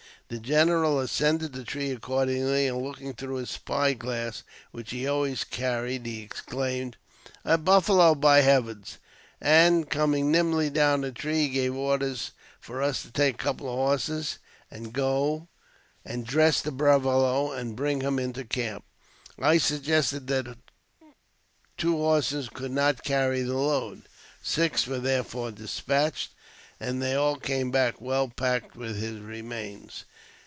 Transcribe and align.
The 0.29 0.39
general 0.39 0.97
ascended 1.01 1.51
the 1.51 1.65
tree 1.65 1.91
accordingly, 1.91 2.65
and 2.65 2.81
looking 2.81 3.13
through 3.13 3.35
his 3.35 3.49
spy 3.49 3.91
glass, 3.93 4.43
which 4.71 4.91
he 4.91 5.05
always 5.05 5.43
carried, 5.43 6.05
he 6.05 6.21
exclaimed," 6.21 6.95
A 7.43 7.57
buffalo, 7.57 8.15
by 8.15 8.39
heavens!" 8.39 8.97
and, 9.41 9.89
coming 9.89 10.31
nimbly 10.31 10.69
down 10.69 11.01
the 11.01 11.11
tree, 11.11 11.49
he 11.49 11.49
gave 11.49 11.75
orders 11.75 12.31
for 12.61 12.81
us 12.81 13.01
to 13.01 13.11
take 13.11 13.35
a 13.35 13.43
couple 13.43 13.67
of 13.67 13.75
horses, 13.75 14.37
and 14.71 14.93
go 14.93 15.49
and 16.05 16.25
dress 16.25 16.61
the 16.61 16.71
buffalo, 16.71 17.51
and 17.51 17.75
bring 17.75 17.99
him 17.99 18.17
into 18.17 18.45
camp. 18.45 18.85
I 19.37 19.57
suggested 19.57 20.27
that 20.27 20.55
two 21.77 21.97
horses 21.97 22.47
could 22.47 22.71
not 22.71 23.03
carry 23.03 23.41
the 23.41 23.57
load; 23.57 24.03
six 24.41 24.87
were 24.87 24.99
therefore 24.99 25.51
despatched, 25.51 26.31
and 26.79 26.99
they 27.01 27.13
all 27.15 27.35
came 27.35 27.69
back 27.69 27.99
well 28.01 28.27
packed 28.29 28.75
with 28.77 28.95
his 28.97 29.19
remains. 29.19 30.05